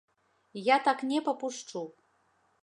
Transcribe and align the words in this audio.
Я 0.67 0.77
так 0.87 1.03
не 1.11 1.19
папушчу! 1.27 1.85